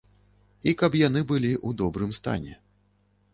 [0.71, 2.57] І каб яны былі ў добрым стане.